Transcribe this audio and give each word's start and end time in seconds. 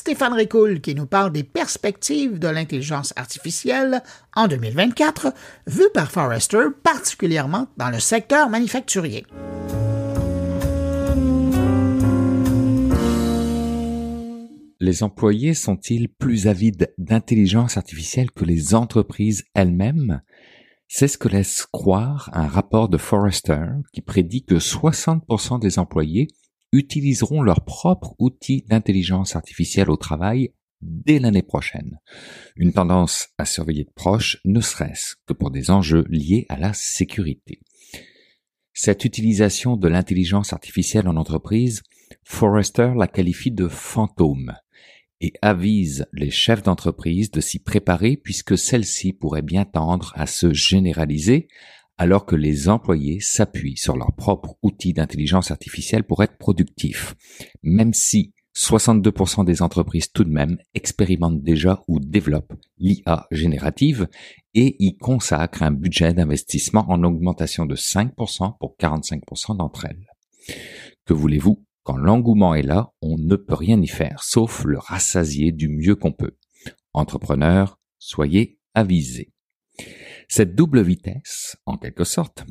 Stéphane 0.00 0.32
Ricoul 0.32 0.80
qui 0.80 0.94
nous 0.94 1.04
parle 1.04 1.30
des 1.30 1.42
perspectives 1.44 2.38
de 2.38 2.48
l'intelligence 2.48 3.12
artificielle 3.16 4.02
en 4.34 4.48
2024, 4.48 5.34
vues 5.66 5.90
par 5.92 6.10
Forrester, 6.10 6.68
particulièrement 6.82 7.66
dans 7.76 7.90
le 7.90 8.00
secteur 8.00 8.48
manufacturier. 8.48 9.26
Les 14.80 15.02
employés 15.02 15.52
sont-ils 15.52 16.08
plus 16.08 16.46
avides 16.46 16.94
d'intelligence 16.96 17.76
artificielle 17.76 18.30
que 18.30 18.46
les 18.46 18.74
entreprises 18.74 19.44
elles-mêmes? 19.52 20.22
C'est 20.88 21.08
ce 21.08 21.18
que 21.18 21.28
laisse 21.28 21.66
croire 21.70 22.30
un 22.32 22.46
rapport 22.48 22.88
de 22.88 22.96
Forrester 22.96 23.66
qui 23.92 24.00
prédit 24.00 24.44
que 24.44 24.54
60% 24.54 25.60
des 25.60 25.78
employés 25.78 26.28
utiliseront 26.72 27.42
leur 27.42 27.64
propre 27.64 28.14
outil 28.18 28.64
d'intelligence 28.68 29.36
artificielle 29.36 29.90
au 29.90 29.96
travail 29.96 30.52
dès 30.80 31.18
l'année 31.18 31.42
prochaine. 31.42 31.98
Une 32.56 32.72
tendance 32.72 33.28
à 33.38 33.44
surveiller 33.44 33.84
de 33.84 33.92
proche, 33.94 34.38
ne 34.44 34.60
serait-ce 34.60 35.16
que 35.26 35.32
pour 35.32 35.50
des 35.50 35.70
enjeux 35.70 36.04
liés 36.08 36.46
à 36.48 36.56
la 36.56 36.72
sécurité. 36.72 37.60
Cette 38.72 39.04
utilisation 39.04 39.76
de 39.76 39.88
l'intelligence 39.88 40.52
artificielle 40.52 41.08
en 41.08 41.16
entreprise, 41.16 41.82
Forrester 42.24 42.92
la 42.96 43.06
qualifie 43.06 43.50
de 43.50 43.68
fantôme 43.68 44.54
et 45.20 45.32
avise 45.42 46.06
les 46.12 46.30
chefs 46.30 46.62
d'entreprise 46.62 47.30
de 47.30 47.40
s'y 47.40 47.58
préparer 47.58 48.16
puisque 48.16 48.56
celle-ci 48.56 49.12
pourrait 49.12 49.42
bien 49.42 49.64
tendre 49.64 50.12
à 50.16 50.26
se 50.26 50.52
généraliser 50.52 51.48
alors 52.00 52.24
que 52.24 52.34
les 52.34 52.70
employés 52.70 53.20
s'appuient 53.20 53.76
sur 53.76 53.94
leurs 53.94 54.14
propres 54.14 54.56
outils 54.62 54.94
d'intelligence 54.94 55.50
artificielle 55.50 56.04
pour 56.04 56.22
être 56.22 56.38
productifs, 56.38 57.14
même 57.62 57.92
si 57.92 58.32
62% 58.56 59.44
des 59.44 59.60
entreprises 59.60 60.10
tout 60.10 60.24
de 60.24 60.30
même 60.30 60.56
expérimentent 60.72 61.42
déjà 61.42 61.84
ou 61.88 62.00
développent 62.00 62.54
l'IA 62.78 63.26
générative 63.30 64.08
et 64.54 64.76
y 64.78 64.96
consacrent 64.96 65.62
un 65.62 65.72
budget 65.72 66.14
d'investissement 66.14 66.90
en 66.90 67.04
augmentation 67.04 67.66
de 67.66 67.76
5% 67.76 68.56
pour 68.58 68.76
45% 68.80 69.58
d'entre 69.58 69.84
elles. 69.84 70.06
Que 71.04 71.12
voulez-vous? 71.12 71.62
Quand 71.82 71.98
l'engouement 71.98 72.54
est 72.54 72.62
là, 72.62 72.94
on 73.02 73.18
ne 73.18 73.36
peut 73.36 73.54
rien 73.54 73.78
y 73.82 73.88
faire, 73.88 74.22
sauf 74.22 74.64
le 74.64 74.78
rassasier 74.78 75.52
du 75.52 75.68
mieux 75.68 75.96
qu'on 75.96 76.12
peut. 76.12 76.38
Entrepreneurs, 76.94 77.78
soyez 77.98 78.58
avisés. 78.72 79.34
Cette 80.32 80.54
double 80.54 80.80
vitesse, 80.80 81.56
en 81.66 81.76
quelque 81.76 82.04
sorte, 82.04 82.44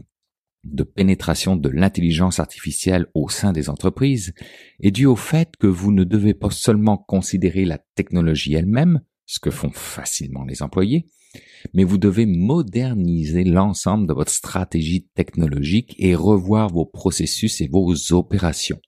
de 0.65 0.83
pénétration 0.83 1.55
de 1.55 1.69
l'intelligence 1.69 2.41
artificielle 2.41 3.07
au 3.13 3.29
sein 3.29 3.53
des 3.53 3.69
entreprises 3.69 4.33
est 4.81 4.91
due 4.91 5.05
au 5.05 5.15
fait 5.15 5.55
que 5.57 5.67
vous 5.67 5.93
ne 5.93 6.03
devez 6.03 6.33
pas 6.33 6.49
seulement 6.49 6.97
considérer 6.97 7.63
la 7.63 7.77
technologie 7.95 8.53
elle-même, 8.53 8.99
ce 9.25 9.39
que 9.39 9.49
font 9.49 9.71
facilement 9.71 10.43
les 10.43 10.61
employés, 10.61 11.07
mais 11.73 11.85
vous 11.85 11.97
devez 11.97 12.25
moderniser 12.25 13.45
l'ensemble 13.45 14.07
de 14.07 14.13
votre 14.13 14.33
stratégie 14.33 15.07
technologique 15.15 15.95
et 15.99 16.15
revoir 16.15 16.67
vos 16.67 16.85
processus 16.85 17.61
et 17.61 17.69
vos 17.69 17.95
opérations, 18.11 18.81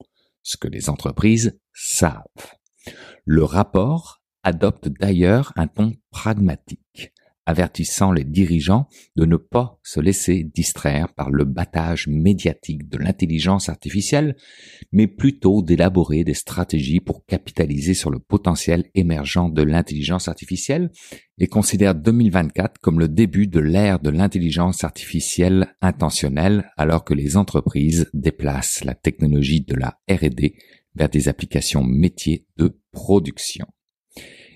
ce 0.43 0.57
que 0.57 0.67
les 0.67 0.89
entreprises 0.89 1.57
savent. 1.73 2.25
Le 3.23 3.45
rapport 3.45 4.21
adopte 4.43 4.89
d'ailleurs 4.89 5.53
un 5.55 5.67
ton 5.67 5.93
pragmatique 6.09 6.80
avertissant 7.51 8.11
les 8.11 8.23
dirigeants 8.23 8.87
de 9.15 9.25
ne 9.25 9.35
pas 9.35 9.79
se 9.83 9.99
laisser 9.99 10.43
distraire 10.43 11.13
par 11.13 11.29
le 11.29 11.45
battage 11.45 12.07
médiatique 12.07 12.89
de 12.89 12.97
l'intelligence 12.97 13.69
artificielle, 13.69 14.35
mais 14.91 15.07
plutôt 15.07 15.61
d'élaborer 15.61 16.23
des 16.23 16.33
stratégies 16.33 17.01
pour 17.01 17.25
capitaliser 17.25 17.93
sur 17.93 18.09
le 18.09 18.19
potentiel 18.19 18.85
émergent 18.95 19.49
de 19.49 19.61
l'intelligence 19.61 20.27
artificielle 20.27 20.89
et 21.37 21.47
considère 21.47 21.93
2024 21.93 22.79
comme 22.79 22.99
le 22.99 23.09
début 23.09 23.47
de 23.47 23.59
l'ère 23.59 23.99
de 23.99 24.09
l'intelligence 24.09 24.83
artificielle 24.83 25.75
intentionnelle 25.81 26.71
alors 26.77 27.03
que 27.03 27.13
les 27.13 27.37
entreprises 27.37 28.09
déplacent 28.13 28.83
la 28.83 28.95
technologie 28.95 29.61
de 29.61 29.75
la 29.75 29.99
R&D 30.09 30.55
vers 30.95 31.09
des 31.09 31.27
applications 31.27 31.83
métiers 31.83 32.45
de 32.57 32.79
production. 32.91 33.67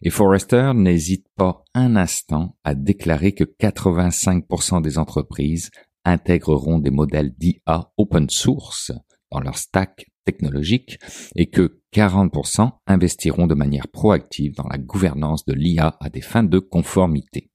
Et 0.06 0.12
Forrester 0.12 0.74
n'hésite 0.76 1.26
pas 1.36 1.64
un 1.74 1.96
instant 1.96 2.56
à 2.64 2.76
déclarer 2.76 3.32
que 3.32 3.44
85% 3.44 4.84
des 4.84 5.00
entreprises 5.00 5.72
intégreront 6.04 6.78
des 6.78 6.92
modèles 6.92 7.34
d'IA 7.40 7.92
open 7.98 8.30
source 8.30 8.92
dans 9.32 9.40
leur 9.40 9.58
stack 9.58 10.06
technologique 10.24 11.00
et 11.36 11.50
que 11.50 11.82
40% 11.92 12.70
investiront 12.86 13.48
de 13.48 13.56
manière 13.56 13.88
proactive 13.88 14.54
dans 14.54 14.68
la 14.68 14.78
gouvernance 14.78 15.44
de 15.46 15.54
l'IA 15.54 15.98
à 16.00 16.10
des 16.12 16.22
fins 16.22 16.44
de 16.44 16.60
conformité. 16.60 17.50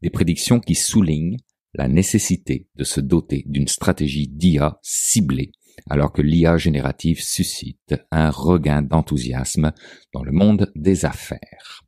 Des 0.00 0.08
prédictions 0.08 0.60
qui 0.60 0.76
soulignent 0.76 1.36
la 1.74 1.88
nécessité 1.88 2.66
de 2.76 2.84
se 2.84 3.02
doter 3.02 3.42
d'une 3.44 3.68
stratégie 3.68 4.28
d'IA 4.28 4.78
ciblée 4.80 5.52
alors 5.88 6.12
que 6.12 6.22
l'IA 6.22 6.56
générative 6.56 7.22
suscite 7.22 7.94
un 8.10 8.30
regain 8.30 8.82
d'enthousiasme 8.82 9.72
dans 10.12 10.22
le 10.22 10.32
monde 10.32 10.72
des 10.74 11.04
affaires. 11.04 11.82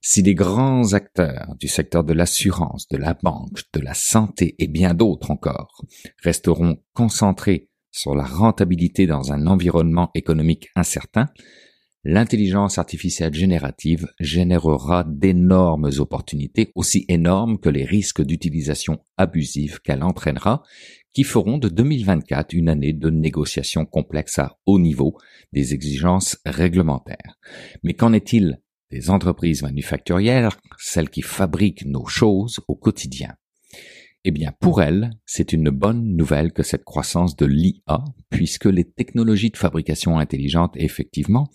Si 0.00 0.22
les 0.22 0.34
grands 0.34 0.94
acteurs 0.94 1.54
du 1.58 1.68
secteur 1.68 2.04
de 2.04 2.12
l'assurance, 2.12 2.88
de 2.88 2.96
la 2.96 3.14
banque, 3.14 3.62
de 3.72 3.80
la 3.80 3.94
santé 3.94 4.54
et 4.58 4.68
bien 4.68 4.94
d'autres 4.94 5.30
encore 5.30 5.82
resteront 6.22 6.78
concentrés 6.94 7.68
sur 7.90 8.14
la 8.14 8.24
rentabilité 8.24 9.06
dans 9.06 9.32
un 9.32 9.46
environnement 9.46 10.10
économique 10.14 10.68
incertain, 10.76 11.28
l'intelligence 12.04 12.78
artificielle 12.78 13.34
générative 13.34 14.08
générera 14.20 15.04
d'énormes 15.04 15.90
opportunités, 15.98 16.70
aussi 16.74 17.04
énormes 17.08 17.58
que 17.58 17.68
les 17.68 17.84
risques 17.84 18.22
d'utilisation 18.22 18.98
abusive 19.16 19.80
qu'elle 19.80 20.02
entraînera, 20.02 20.62
qui 21.12 21.24
feront 21.24 21.58
de 21.58 21.68
2024 21.68 22.52
une 22.52 22.68
année 22.68 22.92
de 22.92 23.10
négociations 23.10 23.86
complexes 23.86 24.38
à 24.38 24.56
haut 24.66 24.78
niveau 24.78 25.16
des 25.52 25.74
exigences 25.74 26.38
réglementaires. 26.44 27.38
Mais 27.82 27.94
qu'en 27.94 28.12
est-il 28.12 28.60
des 28.90 29.10
entreprises 29.10 29.62
manufacturières, 29.62 30.56
celles 30.78 31.10
qui 31.10 31.22
fabriquent 31.22 31.84
nos 31.84 32.06
choses 32.06 32.60
au 32.68 32.76
quotidien? 32.76 33.34
Eh 34.24 34.30
bien, 34.30 34.52
pour 34.60 34.82
elles, 34.82 35.10
c'est 35.26 35.52
une 35.52 35.70
bonne 35.70 36.16
nouvelle 36.16 36.52
que 36.52 36.62
cette 36.62 36.84
croissance 36.84 37.36
de 37.36 37.46
l'IA, 37.46 38.04
puisque 38.30 38.66
les 38.66 38.84
technologies 38.84 39.50
de 39.50 39.56
fabrication 39.56 40.18
intelligente, 40.18 40.74
effectivement, 40.76 41.48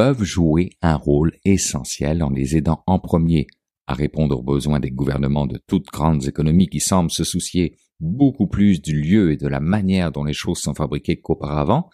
peuvent 0.00 0.24
jouer 0.24 0.70
un 0.80 0.96
rôle 0.96 1.32
essentiel 1.44 2.22
en 2.22 2.30
les 2.30 2.56
aidant 2.56 2.82
en 2.86 2.98
premier 2.98 3.46
à 3.86 3.92
répondre 3.92 4.38
aux 4.38 4.42
besoins 4.42 4.80
des 4.80 4.90
gouvernements 4.90 5.46
de 5.46 5.60
toutes 5.66 5.88
grandes 5.88 6.26
économies 6.26 6.68
qui 6.68 6.80
semblent 6.80 7.10
se 7.10 7.22
soucier 7.22 7.76
beaucoup 8.00 8.46
plus 8.46 8.80
du 8.80 8.98
lieu 8.98 9.30
et 9.30 9.36
de 9.36 9.46
la 9.46 9.60
manière 9.60 10.10
dont 10.10 10.24
les 10.24 10.32
choses 10.32 10.56
sont 10.56 10.72
fabriquées 10.72 11.20
qu'auparavant, 11.20 11.90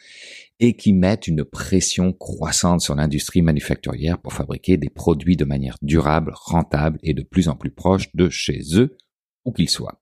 et 0.60 0.76
qui 0.76 0.92
mettent 0.92 1.26
une 1.26 1.42
pression 1.42 2.12
croissante 2.12 2.80
sur 2.80 2.94
l'industrie 2.94 3.42
manufacturière 3.42 4.22
pour 4.22 4.34
fabriquer 4.34 4.76
des 4.76 4.88
produits 4.88 5.36
de 5.36 5.44
manière 5.44 5.76
durable, 5.82 6.30
rentable 6.32 7.00
et 7.02 7.12
de 7.12 7.24
plus 7.24 7.48
en 7.48 7.56
plus 7.56 7.72
proche 7.72 8.14
de 8.14 8.28
chez 8.28 8.60
eux, 8.74 8.96
où 9.44 9.50
qu'ils 9.50 9.68
soient. 9.68 10.00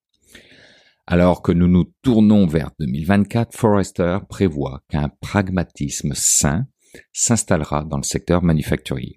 Alors 1.06 1.40
que 1.40 1.52
nous 1.52 1.68
nous 1.68 1.84
tournons 2.02 2.46
vers 2.46 2.70
2024, 2.80 3.56
Forrester 3.56 4.18
prévoit 4.28 4.82
qu'un 4.90 5.08
pragmatisme 5.08 6.12
sain 6.14 6.66
s'installera 7.12 7.84
dans 7.84 7.98
le 7.98 8.02
secteur 8.02 8.42
manufacturier. 8.42 9.16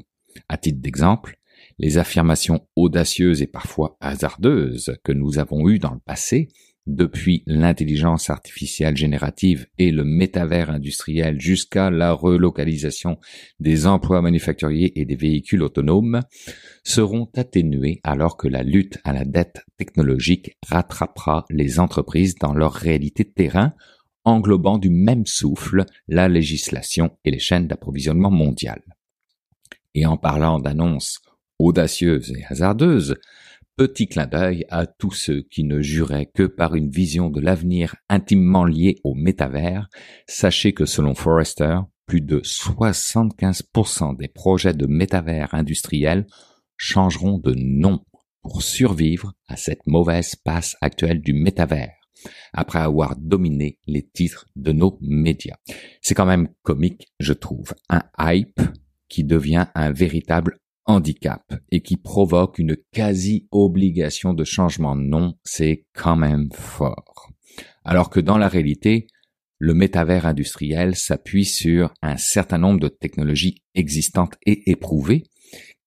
À 0.50 0.58
titre 0.58 0.82
d'exemple, 0.82 1.38
les 1.80 1.98
affirmations 1.98 2.68
audacieuses 2.76 3.42
et 3.42 3.48
parfois 3.48 3.98
hasardeuses 4.00 4.98
que 5.04 5.12
nous 5.12 5.40
avons 5.40 5.68
eues 5.70 5.80
dans 5.80 5.94
le 5.94 6.00
passé 6.00 6.50
depuis 6.88 7.44
l'intelligence 7.46 8.30
artificielle 8.30 8.96
générative 8.96 9.68
et 9.78 9.92
le 9.92 10.04
métavers 10.04 10.70
industriel 10.70 11.40
jusqu'à 11.40 11.90
la 11.92 12.14
relocalisation 12.14 13.20
des 13.60 13.86
emplois 13.86 14.22
manufacturiers 14.22 15.00
et 15.00 15.06
des 15.06 15.16
véhicules 15.16 15.62
autonomes, 15.62 16.22
seront 16.84 17.30
atténués 17.36 18.00
alors 18.04 18.38
que 18.38 18.48
la 18.48 18.64
lutte 18.64 19.00
à 19.04 19.12
la 19.12 19.26
dette 19.26 19.66
technologique 19.78 20.58
rattrapera 20.66 21.46
les 21.50 21.80
entreprises 21.80 22.36
dans 22.36 22.54
leur 22.54 22.74
réalité 22.74 23.26
de 23.26 23.32
terrain, 23.32 23.74
englobant 24.28 24.78
du 24.78 24.90
même 24.90 25.26
souffle 25.26 25.86
la 26.08 26.28
législation 26.28 27.18
et 27.24 27.32
les 27.32 27.40
chaînes 27.40 27.68
d'approvisionnement 27.68 28.32
mondiales. 28.32 28.84
Et 29.96 30.06
en 30.06 30.18
parlant 30.18 30.60
d'annonces 30.60 31.22
audacieuses 31.60 32.32
et 32.32 32.44
hasardeuses, 32.48 33.16
Petit 33.78 34.08
clin 34.08 34.26
d'œil 34.26 34.66
à 34.70 34.88
tous 34.88 35.12
ceux 35.12 35.44
qui 35.44 35.64
ne 35.64 35.82
juraient 35.82 36.32
que 36.34 36.48
par 36.48 36.74
une 36.74 36.90
vision 36.90 37.30
de 37.30 37.40
l'avenir 37.40 37.96
intimement 38.10 38.66
liée 38.66 38.96
au 39.04 39.14
métavers. 39.14 39.88
Sachez 40.28 40.74
que 40.74 40.88
selon 40.88 41.14
Forrester, 41.14 41.82
plus 42.08 42.22
de 42.22 42.40
75% 42.40 44.18
des 44.18 44.30
projets 44.30 44.74
de 44.74 44.88
métavers 44.88 45.54
industriels 45.54 46.26
changeront 46.76 47.38
de 47.38 47.54
nom 47.56 48.04
pour 48.42 48.64
survivre 48.64 49.34
à 49.48 49.58
cette 49.58 49.86
mauvaise 49.86 50.36
passe 50.36 50.76
actuelle 50.82 51.22
du 51.22 51.34
métavers 51.34 52.07
après 52.54 52.80
avoir 52.80 53.16
dominé 53.18 53.80
les 53.88 54.04
titres 54.08 54.48
de 54.56 54.72
nos 54.72 54.98
médias. 55.02 55.58
C'est 56.02 56.16
quand 56.16 56.26
même 56.26 56.50
comique, 56.64 57.08
je 57.20 57.34
trouve. 57.34 57.74
Un 57.90 58.04
hype 58.20 58.62
qui 59.10 59.24
devient 59.24 59.68
un 59.76 59.92
véritable 59.92 60.60
handicap 60.86 61.44
et 61.72 61.82
qui 61.82 61.98
provoque 61.98 62.60
une 62.60 62.78
quasi-obligation 62.92 64.34
de 64.34 64.44
changement 64.44 64.96
de 64.96 65.02
nom, 65.02 65.38
c'est 65.44 65.86
quand 65.94 66.16
même 66.16 66.50
fort. 66.54 67.30
Alors 67.84 68.10
que 68.10 68.20
dans 68.20 68.38
la 68.38 68.48
réalité, 68.48 69.08
le 69.60 69.74
métavers 69.74 70.26
industriel 70.26 70.96
s'appuie 70.96 71.46
sur 71.46 71.94
un 72.02 72.18
certain 72.18 72.58
nombre 72.58 72.80
de 72.80 72.88
technologies 72.88 73.64
existantes 73.76 74.36
et 74.46 74.70
éprouvées 74.70 75.24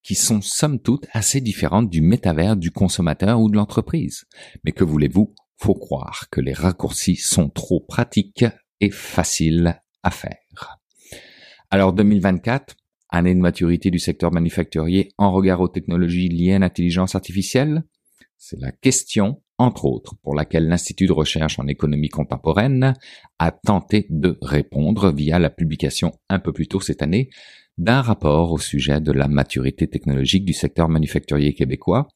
qui 0.02 0.14
sont 0.14 0.40
somme 0.40 0.80
toute 0.80 1.06
assez 1.12 1.40
différentes 1.40 1.90
du 1.90 2.00
métavers 2.00 2.56
du 2.56 2.70
consommateur 2.70 3.40
ou 3.40 3.50
de 3.50 3.56
l'entreprise. 3.56 4.24
Mais 4.64 4.72
que 4.72 4.84
voulez-vous, 4.84 5.34
faut 5.60 5.74
croire 5.74 6.28
que 6.30 6.40
les 6.40 6.54
raccourcis 6.54 7.16
sont 7.16 7.50
trop 7.50 7.80
pratiques 7.80 8.46
et 8.80 8.90
faciles 8.90 9.78
à 10.02 10.10
faire. 10.10 10.78
Alors 11.70 11.92
2024, 11.92 12.74
année 13.10 13.34
de 13.34 13.40
maturité 13.40 13.90
du 13.90 13.98
secteur 13.98 14.32
manufacturier 14.32 15.12
en 15.18 15.30
regard 15.32 15.60
aux 15.60 15.68
technologies 15.68 16.28
liées 16.28 16.54
à 16.54 16.58
l'intelligence 16.58 17.14
artificielle 17.14 17.84
C'est 18.38 18.58
la 18.58 18.72
question, 18.72 19.42
entre 19.58 19.84
autres, 19.84 20.14
pour 20.22 20.34
laquelle 20.34 20.66
l'Institut 20.66 21.06
de 21.06 21.12
recherche 21.12 21.58
en 21.58 21.66
économie 21.66 22.08
contemporaine 22.08 22.94
a 23.38 23.52
tenté 23.52 24.06
de 24.08 24.38
répondre 24.40 25.12
via 25.12 25.38
la 25.38 25.50
publication 25.50 26.12
un 26.30 26.38
peu 26.38 26.54
plus 26.54 26.68
tôt 26.68 26.80
cette 26.80 27.02
année 27.02 27.28
d'un 27.76 28.00
rapport 28.00 28.52
au 28.52 28.58
sujet 28.58 29.00
de 29.00 29.12
la 29.12 29.28
maturité 29.28 29.88
technologique 29.88 30.46
du 30.46 30.54
secteur 30.54 30.88
manufacturier 30.88 31.52
québécois, 31.52 32.08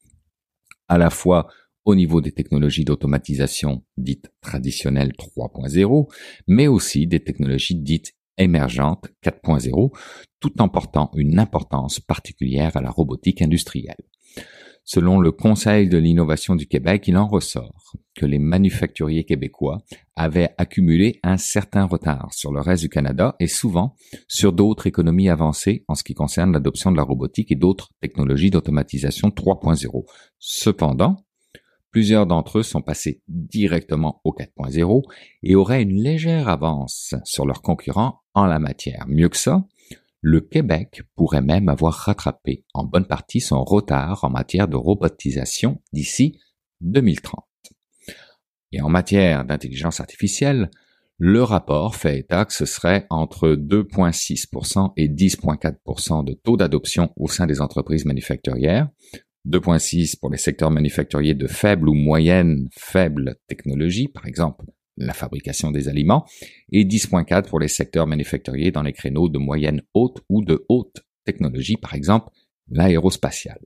à 0.89 0.97
la 0.97 1.11
fois 1.11 1.49
au 1.85 1.95
niveau 1.95 2.21
des 2.21 2.33
technologies 2.33 2.85
d'automatisation 2.85 3.83
dites 3.97 4.31
traditionnelles 4.41 5.13
3.0, 5.13 6.11
mais 6.49 6.67
aussi 6.67 7.07
des 7.07 7.21
technologies 7.21 7.77
dites 7.77 8.15
émergentes 8.39 9.09
4.0, 9.25 9.91
tout 10.41 10.61
en 10.61 10.69
portant 10.69 11.11
une 11.15 11.39
importance 11.39 12.01
particulière 12.01 12.77
à 12.77 12.81
la 12.81 12.91
robotique 12.91 13.43
industrielle. 13.43 13.97
Selon 14.87 15.19
le 15.19 15.33
Conseil 15.33 15.89
de 15.89 15.97
l'innovation 15.97 16.57
du 16.57 16.67
Québec, 16.67 17.05
il 17.09 17.17
en 17.17 17.27
ressort 17.27 17.95
que 18.15 18.27
les 18.27 18.39
manufacturiers 18.39 19.25
québécois 19.25 19.79
avaient 20.15 20.55
accumulé 20.59 21.21
un 21.23 21.39
certain 21.39 21.85
retard 21.85 22.29
sur 22.35 22.53
le 22.53 22.61
reste 22.61 22.83
du 22.83 22.91
Canada 22.91 23.35
et 23.41 23.47
souvent 23.47 23.97
sur 24.29 24.53
d'autres 24.53 24.87
économies 24.87 25.31
avancées 25.31 25.85
en 25.89 25.95
ce 25.95 26.05
qui 26.05 26.13
concerne 26.13 26.53
l'adoption 26.53 26.93
de 26.93 26.99
la 26.99 27.03
robotique 27.03 27.51
et 27.51 27.57
d'autres 27.57 27.89
technologies 28.03 28.51
d'automatisation 28.51 29.29
3.0. 29.29 30.05
Cependant, 30.39 31.24
plusieurs 31.95 32.27
d'entre 32.27 32.59
eux 32.59 32.63
sont 32.65 32.83
passés 32.83 33.23
directement 33.29 34.21
au 34.25 34.33
4.0 34.33 35.03
et 35.45 35.55
auraient 35.55 35.83
une 35.83 36.03
légère 36.03 36.49
avance 36.49 37.15
sur 37.23 37.47
leurs 37.47 37.63
concurrents 37.63 38.23
en 38.35 38.47
la 38.47 38.59
matière. 38.59 39.05
Mieux 39.07 39.29
que 39.29 39.37
ça, 39.37 39.65
le 40.21 40.41
Québec 40.41 41.03
pourrait 41.15 41.41
même 41.41 41.69
avoir 41.69 41.95
rattrapé 41.95 42.65
en 42.75 42.83
bonne 42.83 43.07
partie 43.07 43.41
son 43.41 43.63
retard 43.63 44.25
en 44.25 44.31
matière 44.31 44.67
de 44.67 44.75
robotisation 44.75 45.81
d'ici 45.93 46.41
2030. 46.81 47.45
Et 48.73 48.81
en 48.81 48.89
matière 48.89 49.45
d'intelligence 49.45 50.01
artificielle, 50.01 50.71
le 51.19 51.45
rapport 51.45 51.95
fait 51.95 52.19
état 52.19 52.45
que 52.45 52.53
ce 52.53 52.65
serait 52.65 53.07
entre 53.09 53.51
2,6% 53.51 54.95
et 54.97 55.09
10,4% 55.09 56.25
de 56.25 56.33
taux 56.33 56.57
d'adoption 56.57 57.13
au 57.15 57.29
sein 57.29 57.47
des 57.47 57.61
entreprises 57.61 58.05
manufacturières, 58.05 58.89
2,6 59.47 60.19
pour 60.19 60.31
les 60.31 60.39
secteurs 60.39 60.71
manufacturiers 60.71 61.35
de 61.35 61.47
faible 61.47 61.89
ou 61.89 61.95
moyenne 61.95 62.69
faible 62.73 63.37
technologie, 63.47 64.09
par 64.09 64.27
exemple 64.27 64.65
la 64.97 65.13
fabrication 65.13 65.71
des 65.71 65.89
aliments, 65.89 66.25
et 66.71 66.85
10.4 66.85 67.49
pour 67.49 67.59
les 67.59 67.69
secteurs 67.69 68.07
manufacturiers 68.07 68.71
dans 68.71 68.83
les 68.83 68.93
créneaux 68.93 69.29
de 69.29 69.39
moyenne 69.39 69.83
haute 69.93 70.23
ou 70.29 70.45
de 70.45 70.65
haute 70.69 71.05
technologie, 71.25 71.77
par 71.77 71.95
exemple 71.95 72.31
l'aérospatiale. 72.71 73.61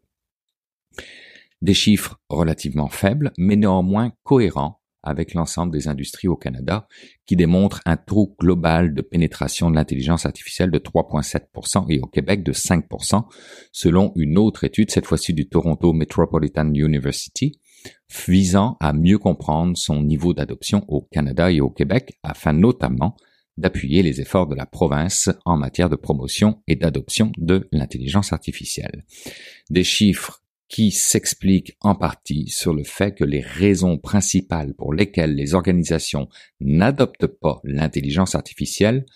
Des 1.61 1.75
chiffres 1.75 2.21
relativement 2.29 2.89
faibles, 2.89 3.33
mais 3.37 3.57
néanmoins 3.57 4.13
cohérents 4.23 4.78
avec 5.03 5.35
l'ensemble 5.35 5.73
des 5.73 5.89
industries 5.89 6.29
au 6.29 6.37
Canada, 6.37 6.89
qui 7.27 7.37
démontrent 7.37 7.81
un 7.87 7.97
taux 7.97 8.35
global 8.39 8.95
de 8.95 9.03
pénétration 9.03 9.71
de 9.71 9.77
l'intelligence 9.77 10.27
artificielle 10.27 10.71
de 10.71 10.79
3,7% 10.79 11.87
et 11.89 12.01
au 12.01 12.07
Québec 12.07 12.43
de 12.43 12.53
5%, 12.53 13.25
selon 13.73 14.13
une 14.17 14.39
autre 14.39 14.65
étude, 14.65 14.91
cette 14.91 15.07
fois-ci 15.07 15.35
du 15.35 15.49
Toronto 15.49 15.93
Metropolitan 15.93 16.73
University, 16.73 17.61
visant 18.27 18.77
à 18.81 18.93
mieux 18.93 19.19
comprendre 19.19 19.77
son 19.77 20.03
niveau 20.03 20.35
d'adoption 20.35 20.85
au 20.89 21.03
Canada 21.03 21.51
et 21.51 21.61
au 21.61 21.71
Québec 21.71 22.19
afin 22.23 22.53
notamment 22.53 23.17
d'appuyer 23.59 24.03
les 24.03 24.21
efforts 24.21 24.47
de 24.47 24.55
la 24.55 24.67
province 24.67 25.31
en 25.45 25.57
matière 25.57 25.91
de 25.91 25.97
promotion 25.97 26.63
et 26.69 26.77
d'adoption 26.77 27.33
de 27.37 27.69
l'intelligence 27.73 28.33
artificielle. 28.33 29.05
Des 29.69 29.85
chiffres 29.85 30.43
qui 30.69 30.91
s'expliquent 30.91 31.77
en 31.81 31.95
partie 31.95 32.49
sur 32.49 32.75
le 32.75 32.85
fait 32.85 33.15
que 33.15 33.25
les 33.25 33.41
raisons 33.41 33.99
principales 33.99 34.75
pour 34.75 34.93
lesquelles 34.93 35.35
les 35.35 35.55
organisations 35.55 36.29
n'adoptent 36.61 37.27
pas 37.27 37.61
l'intelligence 37.65 38.35
artificielle 38.35 39.07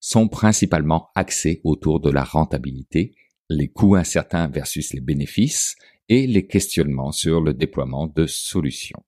sont 0.00 0.28
principalement 0.28 1.08
axées 1.14 1.60
autour 1.64 2.00
de 2.00 2.10
la 2.10 2.24
rentabilité, 2.24 3.14
les 3.48 3.68
coûts 3.68 3.96
incertains 3.96 4.48
versus 4.48 4.92
les 4.92 5.00
bénéfices 5.00 5.76
et 6.08 6.26
les 6.26 6.46
questionnements 6.46 7.12
sur 7.12 7.40
le 7.40 7.54
déploiement 7.54 8.06
de 8.06 8.26
solutions. 8.26 9.02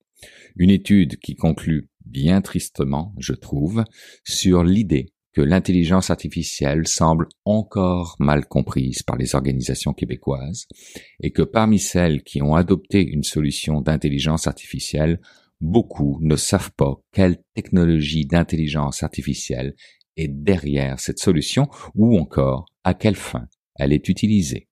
Une 0.56 0.70
étude 0.70 1.18
qui 1.18 1.36
conclut 1.36 1.88
bien 2.04 2.40
tristement, 2.40 3.14
je 3.18 3.32
trouve, 3.32 3.84
sur 4.24 4.64
l'idée 4.64 5.12
que 5.32 5.40
l'intelligence 5.40 6.10
artificielle 6.10 6.86
semble 6.86 7.28
encore 7.44 8.16
mal 8.18 8.46
comprise 8.46 9.02
par 9.02 9.16
les 9.16 9.34
organisations 9.34 9.92
québécoises 9.92 10.66
et 11.22 11.30
que 11.30 11.42
parmi 11.42 11.78
celles 11.78 12.22
qui 12.22 12.42
ont 12.42 12.54
adopté 12.54 13.06
une 13.06 13.22
solution 13.22 13.80
d'intelligence 13.80 14.46
artificielle, 14.46 15.20
beaucoup 15.60 16.18
ne 16.20 16.36
savent 16.36 16.72
pas 16.76 17.00
quelle 17.12 17.42
technologie 17.54 18.26
d'intelligence 18.26 19.02
artificielle 19.02 19.74
est 20.16 20.28
derrière 20.28 20.98
cette 20.98 21.18
solution 21.18 21.68
ou 21.94 22.18
encore 22.18 22.66
à 22.84 22.94
quelle 22.94 23.16
fin 23.16 23.46
elle 23.76 23.92
est 23.92 24.08
utilisée. 24.08 24.68